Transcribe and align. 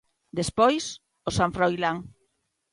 Despois, 0.39 0.83
o 1.29 1.29
San 1.37 1.49
Froilán. 1.55 1.97